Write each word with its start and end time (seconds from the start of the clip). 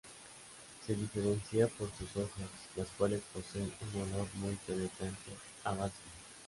Se 0.83 0.95
diferencia 0.95 1.67
por 1.67 1.87
sus 1.91 2.09
hojas, 2.17 2.49
las 2.75 2.87
cuales 2.97 3.21
poseen 3.35 3.71
un 3.93 4.01
olor 4.01 4.27
muy 4.33 4.55
penetrante 4.65 5.29
a 5.63 5.73
bálsamo. 5.75 5.93